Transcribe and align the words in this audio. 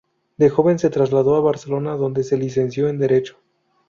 De 0.35 0.49
joven 0.49 0.79
se 0.79 0.89
trasladó 0.89 1.35
a 1.35 1.41
Barcelona 1.41 1.95
donde 1.95 2.23
se 2.23 2.35
licenció 2.35 2.87
en 2.89 2.97
Derecho. 2.97 3.37